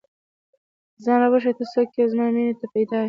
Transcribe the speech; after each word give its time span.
ځان 1.03 1.17
راوښیه، 1.21 1.53
ته 1.57 1.63
څوک 1.71 1.87
ئې؟ 1.97 2.09
زما 2.11 2.27
مینې 2.33 2.53
ته 2.59 2.65
پيدا 2.73 2.95
ې 2.97 2.99